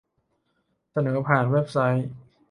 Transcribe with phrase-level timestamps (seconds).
[0.91, 2.09] เสนอผ่านเว็บไซต์